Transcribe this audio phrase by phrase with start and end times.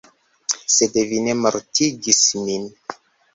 [0.75, 2.67] Sed vi ne mortigis min.